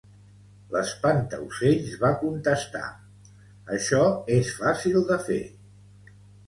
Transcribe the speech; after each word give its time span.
L'espantaocells 0.75 1.93
va 2.05 2.11
contestar 2.23 2.83
"Això 3.77 4.03
és 4.41 4.53
fàcil 4.65 5.03
de 5.13 5.25
fer". 5.31 5.43